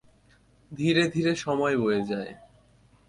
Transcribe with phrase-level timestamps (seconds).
[0.71, 2.31] ধীরে ধীরে সময় বয়ে যায়।